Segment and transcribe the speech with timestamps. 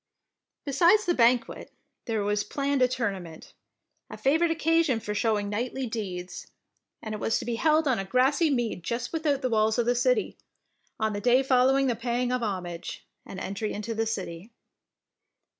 [0.65, 1.71] Besides the banquet,
[2.05, 3.53] there was planned a tournament,
[4.09, 6.47] a favourite oc casion for showing knightly deeds,
[7.03, 9.85] and it was to be held on a grassy mead just without the walls of
[9.85, 10.39] the city,
[10.99, 14.49] on the day following the paying of homage, and entry into the city.